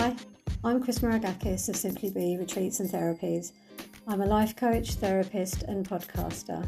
[0.00, 0.14] Hi,
[0.62, 3.50] I'm Chris Maragkakis of Simply Be Retreats and Therapies.
[4.06, 6.64] I'm a life coach, therapist, and podcaster.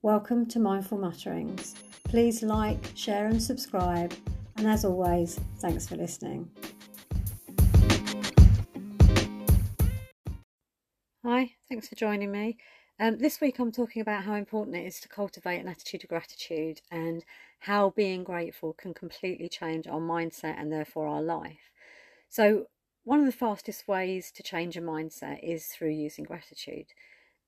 [0.00, 1.74] Welcome to Mindful Mutterings.
[2.04, 4.14] Please like, share, and subscribe.
[4.56, 6.48] And as always, thanks for listening.
[11.26, 12.56] Hi, thanks for joining me.
[12.98, 16.08] Um, this week I'm talking about how important it is to cultivate an attitude of
[16.08, 17.22] gratitude and
[17.58, 21.71] how being grateful can completely change our mindset and therefore our life.
[22.32, 22.68] So,
[23.04, 26.86] one of the fastest ways to change a mindset is through using gratitude.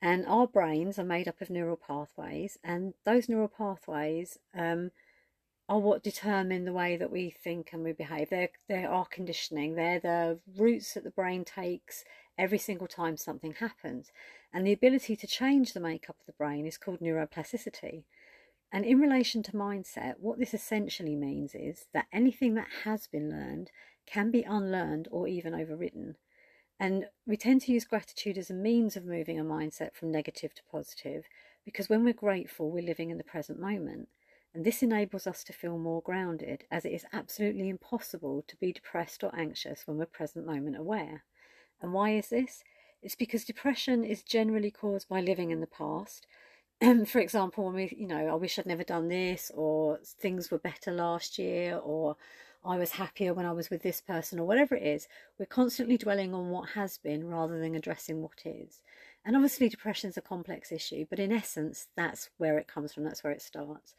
[0.02, 4.90] And our brains are made up of neural pathways, and those neural pathways um,
[5.70, 8.28] are what determine the way that we think and we behave.
[8.28, 12.04] They're, they're our conditioning, they're the routes that the brain takes
[12.36, 14.12] every single time something happens.
[14.52, 18.04] And the ability to change the makeup of the brain is called neuroplasticity.
[18.74, 23.30] And in relation to mindset, what this essentially means is that anything that has been
[23.30, 23.70] learned
[24.04, 26.16] can be unlearned or even overwritten.
[26.80, 30.56] And we tend to use gratitude as a means of moving a mindset from negative
[30.56, 31.26] to positive
[31.64, 34.08] because when we're grateful, we're living in the present moment.
[34.52, 38.72] And this enables us to feel more grounded, as it is absolutely impossible to be
[38.72, 41.22] depressed or anxious when we're present moment aware.
[41.80, 42.64] And why is this?
[43.02, 46.26] It's because depression is generally caused by living in the past.
[47.06, 50.58] For example, when we, you know, I wish I'd never done this, or things were
[50.58, 52.16] better last year, or
[52.64, 55.06] I was happier when I was with this person, or whatever it is.
[55.38, 58.80] We're constantly dwelling on what has been rather than addressing what is.
[59.24, 63.04] And obviously, depression is a complex issue, but in essence, that's where it comes from,
[63.04, 63.94] that's where it starts.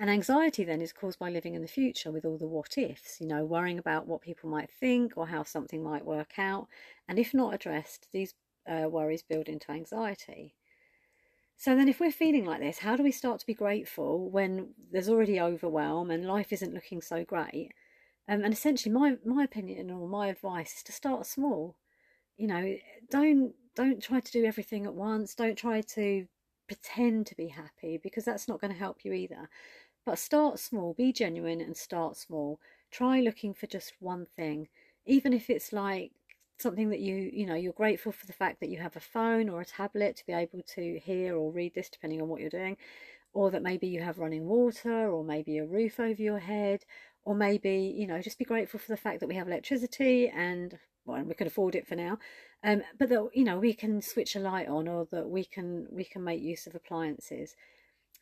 [0.00, 3.20] And anxiety then is caused by living in the future with all the what ifs,
[3.20, 6.66] you know, worrying about what people might think or how something might work out.
[7.08, 8.34] And if not addressed, these
[8.66, 10.54] uh, worries build into anxiety.
[11.56, 14.74] So then, if we're feeling like this, how do we start to be grateful when
[14.90, 17.72] there's already overwhelm and life isn't looking so great?
[18.28, 21.76] Um, and essentially, my my opinion or my advice is to start small.
[22.36, 22.76] You know,
[23.10, 25.34] don't don't try to do everything at once.
[25.34, 26.28] Don't try to
[26.68, 29.48] pretend to be happy because that's not going to help you either.
[30.06, 32.60] But start small, be genuine, and start small.
[32.90, 34.68] Try looking for just one thing,
[35.06, 36.12] even if it's like
[36.58, 39.48] something that you you know you're grateful for the fact that you have a phone
[39.48, 42.50] or a tablet to be able to hear or read this depending on what you're
[42.50, 42.76] doing
[43.32, 46.84] or that maybe you have running water or maybe a roof over your head
[47.24, 50.78] or maybe you know just be grateful for the fact that we have electricity and
[51.04, 52.18] well we can afford it for now
[52.64, 55.86] um, but that you know we can switch a light on or that we can
[55.90, 57.54] we can make use of appliances.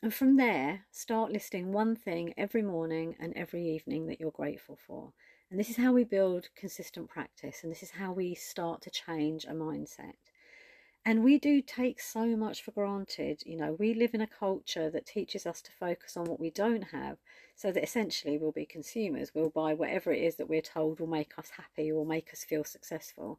[0.01, 4.77] And from there start listing one thing every morning and every evening that you're grateful
[4.85, 5.13] for
[5.53, 8.89] and this is how we build consistent practice and this is how we start to
[8.89, 10.15] change a mindset
[11.05, 13.43] and we do take so much for granted.
[13.45, 16.49] You know, we live in a culture that teaches us to focus on what we
[16.49, 17.17] don't have,
[17.57, 19.31] so that essentially we'll be consumers.
[19.33, 22.45] We'll buy whatever it is that we're told will make us happy or make us
[22.45, 23.37] feel successful.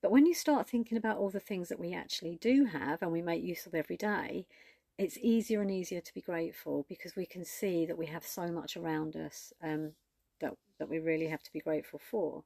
[0.00, 3.12] But when you start thinking about all the things that we actually do have and
[3.12, 4.46] we make use of every day,
[4.96, 8.46] it's easier and easier to be grateful because we can see that we have so
[8.46, 9.92] much around us um,
[10.40, 12.44] that, that we really have to be grateful for.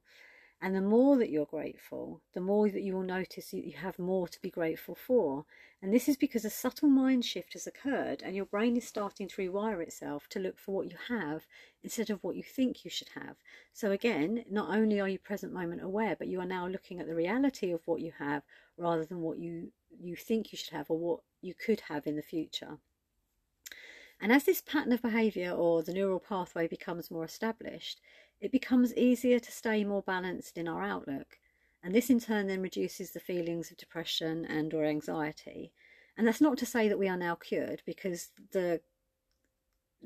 [0.63, 3.99] And the more that you're grateful, the more that you will notice that you have
[3.99, 5.45] more to be grateful for.
[5.81, 9.27] And this is because a subtle mind shift has occurred and your brain is starting
[9.27, 11.47] to rewire itself to look for what you have
[11.83, 13.35] instead of what you think you should have.
[13.73, 17.07] So, again, not only are you present moment aware, but you are now looking at
[17.07, 18.43] the reality of what you have
[18.77, 22.15] rather than what you, you think you should have or what you could have in
[22.15, 22.77] the future.
[24.23, 27.99] And as this pattern of behaviour or the neural pathway becomes more established,
[28.39, 31.39] it becomes easier to stay more balanced in our outlook.
[31.83, 35.73] And this in turn then reduces the feelings of depression and or anxiety.
[36.17, 38.79] And that's not to say that we are now cured because the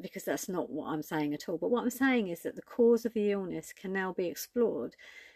[0.01, 1.59] because that's not what I'm saying at all.
[1.59, 4.95] But what I'm saying is that the cause of the illness can now be explored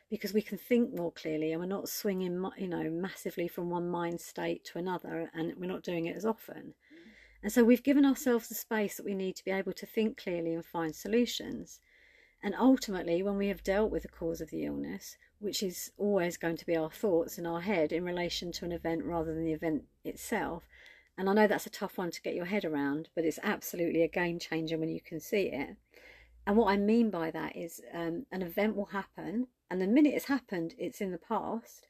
[0.10, 3.88] because we can think more clearly and we're not swinging, you know, massively from one
[3.88, 6.74] mind state to another and we're not doing it as often.
[7.44, 10.18] And so we've given ourselves the space that we need to be able to think
[10.18, 11.80] clearly and find solutions.
[12.44, 16.38] And ultimately, when we have dealt with the cause of the illness, which is always
[16.38, 19.46] going to be our thoughts in our head in relation to an event rather than
[19.46, 20.64] the event itself,
[21.18, 24.02] and I know that's a tough one to get your head around, but it's absolutely
[24.02, 25.76] a game changer when you can see it.
[26.48, 30.14] And what I mean by that is um, an event will happen, and the minute
[30.16, 31.88] it's happened, it's in the past.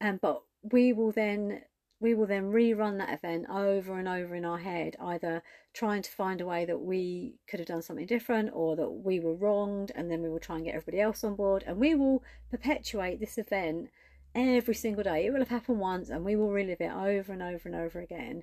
[0.00, 1.62] Um, but we will then
[2.00, 5.42] we will then rerun that event over and over in our head, either
[5.72, 9.20] trying to find a way that we could have done something different or that we
[9.20, 11.94] were wronged, and then we will try and get everybody else on board, and we
[11.94, 13.90] will perpetuate this event
[14.34, 15.26] every single day.
[15.26, 18.00] It will have happened once, and we will relive it over and over and over
[18.00, 18.42] again.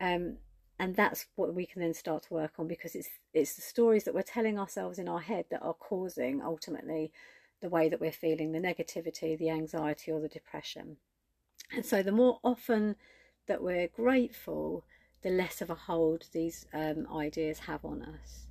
[0.00, 0.36] Um,
[0.78, 4.04] and that's what we can then start to work on because it's it's the stories
[4.04, 7.12] that we're telling ourselves in our head that are causing ultimately
[7.60, 10.96] the way that we're feeling, the negativity, the anxiety, or the depression.
[11.74, 12.96] And so, the more often
[13.46, 14.84] that we're grateful,
[15.22, 18.46] the less of a hold these um, ideas have on us.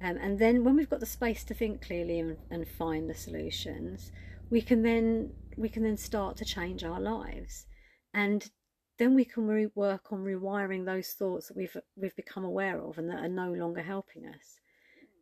[0.00, 3.14] Um, and then, when we've got the space to think clearly and, and find the
[3.14, 4.12] solutions,
[4.50, 7.66] we can then we can then start to change our lives,
[8.12, 8.50] and
[8.98, 12.98] then we can re- work on rewiring those thoughts that we've we've become aware of
[12.98, 14.60] and that are no longer helping us.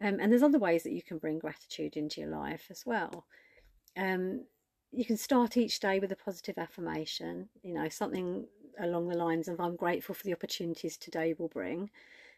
[0.00, 3.26] Um, and there's other ways that you can bring gratitude into your life as well.
[3.96, 4.46] Um,
[4.92, 8.46] you can start each day with a positive affirmation, you know, something
[8.78, 11.90] along the lines of I'm grateful for the opportunities today will bring.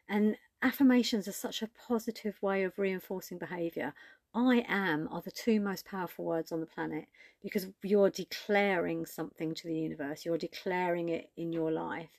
[0.09, 3.93] And affirmations are such a positive way of reinforcing behavior.
[4.35, 7.07] I am are the two most powerful words on the planet
[7.43, 12.19] because you're declaring something to the universe, you're declaring it in your life.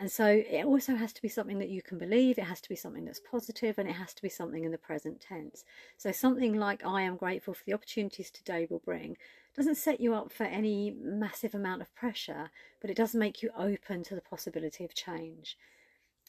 [0.00, 2.68] And so it also has to be something that you can believe, it has to
[2.68, 5.64] be something that's positive, and it has to be something in the present tense.
[5.96, 9.16] So something like I am grateful for the opportunities today will bring
[9.54, 12.50] doesn't set you up for any massive amount of pressure,
[12.80, 15.56] but it does make you open to the possibility of change.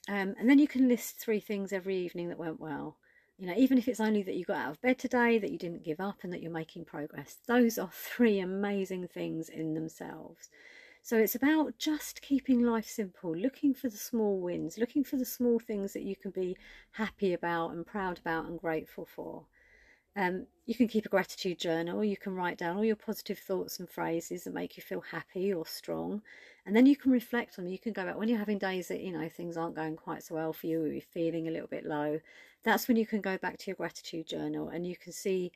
[0.08, 2.98] Um, and then you can list three things every evening that went well.
[3.38, 5.58] You know, even if it's only that you got out of bed today, that you
[5.58, 7.38] didn't give up, and that you're making progress.
[7.48, 10.50] Those are three amazing things in themselves.
[11.02, 15.26] So it's about just keeping life simple, looking for the small wins, looking for the
[15.26, 16.58] small things that you can be
[16.92, 19.46] happy about and proud about and grateful for.
[20.20, 22.04] Um, you can keep a gratitude journal.
[22.04, 25.54] You can write down all your positive thoughts and phrases that make you feel happy
[25.54, 26.22] or strong,
[26.66, 27.72] and then you can reflect on them.
[27.72, 30.22] You can go back when you're having days that you know things aren't going quite
[30.22, 32.20] so well for you, or you're feeling a little bit low.
[32.64, 35.54] That's when you can go back to your gratitude journal, and you can see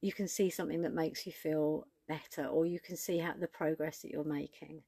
[0.00, 3.48] you can see something that makes you feel better or you can see how the
[3.48, 4.82] progress that you're making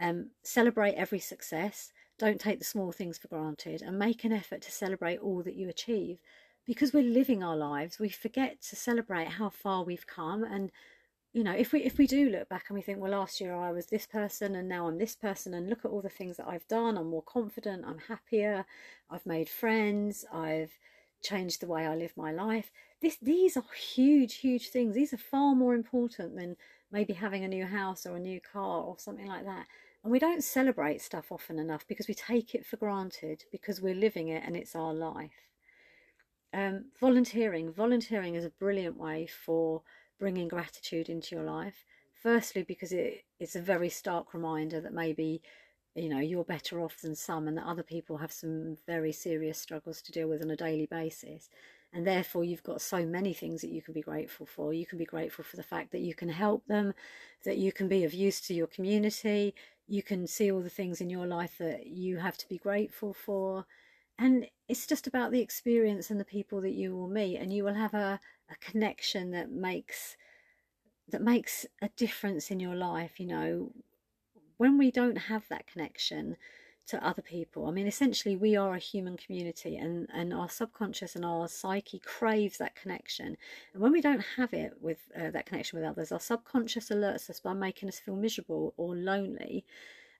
[0.00, 4.62] um, celebrate every success don't take the small things for granted and make an effort
[4.62, 6.18] to celebrate all that you achieve
[6.66, 10.70] because we're living our lives we forget to celebrate how far we've come and
[11.32, 13.54] you know if we if we do look back and we think well last year
[13.54, 16.36] i was this person and now i'm this person and look at all the things
[16.36, 18.64] that i've done i'm more confident i'm happier
[19.10, 20.72] i've made friends i've
[21.22, 22.70] changed the way i live my life
[23.04, 24.94] this, these are huge, huge things.
[24.94, 26.56] These are far more important than
[26.90, 29.66] maybe having a new house or a new car or something like that.
[30.02, 33.94] And we don't celebrate stuff often enough because we take it for granted because we're
[33.94, 35.53] living it and it's our life.
[36.54, 37.72] Um, volunteering.
[37.72, 39.82] Volunteering is a brilliant way for
[40.20, 41.84] bringing gratitude into your life.
[42.22, 45.42] Firstly, because it, it's a very stark reminder that maybe
[45.96, 49.58] you know you're better off than some and that other people have some very serious
[49.58, 51.48] struggles to deal with on a daily basis
[51.92, 54.98] and therefore you've got so many things that you can be grateful for you can
[54.98, 56.92] be grateful for the fact that you can help them
[57.44, 59.54] that you can be of use to your community
[59.86, 63.14] you can see all the things in your life that you have to be grateful
[63.14, 63.64] for
[64.18, 67.64] and it's just about the experience and the people that you will meet and you
[67.64, 68.20] will have a,
[68.50, 70.16] a connection that makes
[71.08, 73.70] that makes a difference in your life you know
[74.56, 76.36] when we don't have that connection
[76.86, 77.66] to other people.
[77.66, 81.98] I mean, essentially, we are a human community, and, and our subconscious and our psyche
[81.98, 83.36] craves that connection.
[83.72, 87.30] And when we don't have it with uh, that connection with others, our subconscious alerts
[87.30, 89.64] us by making us feel miserable or lonely,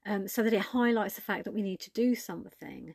[0.06, 2.94] um, so that it highlights the fact that we need to do something.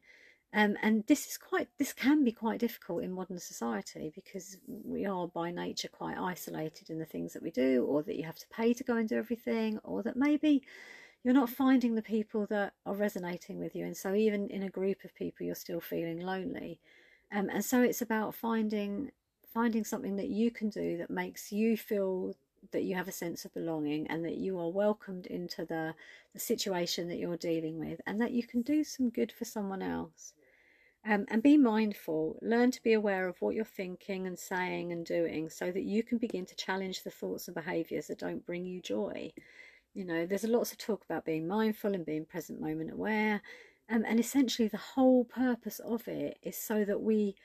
[0.51, 5.05] Um, and this is quite this can be quite difficult in modern society because we
[5.05, 8.39] are by nature quite isolated in the things that we do, or that you have
[8.39, 10.63] to pay to go and do everything, or that maybe
[11.23, 13.85] you're not finding the people that are resonating with you.
[13.85, 16.79] And so, even in a group of people, you're still feeling lonely.
[17.31, 19.11] Um, and so, it's about finding
[19.53, 22.33] finding something that you can do that makes you feel
[22.71, 25.93] that you have a sense of belonging and that you are welcomed into the,
[26.33, 29.81] the situation that you're dealing with and that you can do some good for someone
[29.81, 30.33] else.
[31.05, 35.05] Um, and be mindful, learn to be aware of what you're thinking and saying and
[35.05, 38.65] doing so that you can begin to challenge the thoughts and behaviours that don't bring
[38.65, 39.31] you joy.
[39.93, 43.41] You know, there's lots of talk about being mindful and being present moment aware.
[43.89, 47.35] Um, and essentially, the whole purpose of it is so that we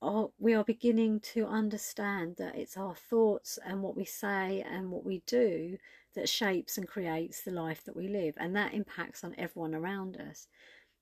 [0.00, 4.90] are we are beginning to understand that it's our thoughts and what we say and
[4.90, 5.76] what we do
[6.14, 10.16] that shapes and creates the life that we live, and that impacts on everyone around
[10.16, 10.48] us.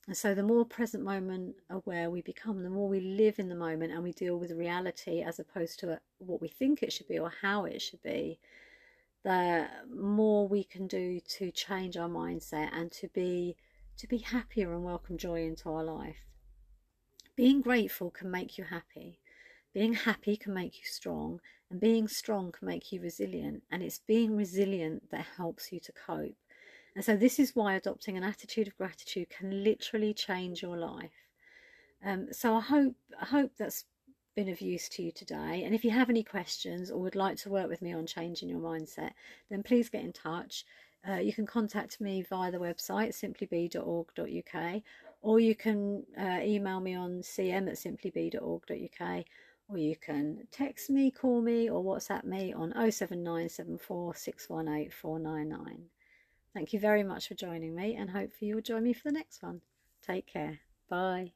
[0.06, 3.56] And so, the more present moment aware we become, the more we live in the
[3.56, 7.18] moment and we deal with reality as opposed to what we think it should be
[7.18, 8.38] or how it should be,
[9.24, 13.56] the more we can do to change our mindset and to be
[13.96, 16.26] to be happier and welcome joy into our life.
[17.34, 19.18] Being grateful can make you happy.
[19.74, 23.64] Being happy can make you strong, and being strong can make you resilient.
[23.70, 26.36] And it's being resilient that helps you to cope.
[26.96, 31.28] And so, this is why adopting an attitude of gratitude can literally change your life.
[32.02, 33.84] Um, so, I hope I hope that's
[34.34, 35.62] been of use to you today.
[35.64, 38.48] And if you have any questions or would like to work with me on changing
[38.48, 39.10] your mindset,
[39.50, 40.64] then please get in touch.
[41.08, 44.82] Uh, you can contact me via the website simplybe.org.uk
[45.22, 49.24] or you can uh, email me on cm at simplybe.org.uk
[49.68, 55.84] or you can text me, call me, or WhatsApp me on 07974 618 499.
[56.56, 59.42] Thank you very much for joining me and hopefully you'll join me for the next
[59.42, 59.60] one.
[60.00, 60.60] Take care.
[60.88, 61.32] Bye.